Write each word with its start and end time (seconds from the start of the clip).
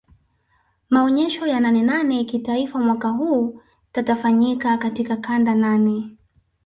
Maonyesho 0.89 1.47
ya 1.47 1.59
nane 1.59 1.81
nane 1.83 2.23
kitaifa 2.25 2.79
mwaka 2.79 3.09
huu 3.09 3.61
tatafanyika 3.91 4.77
katika 4.77 5.17
kanda 5.17 5.55
nane 5.55 6.17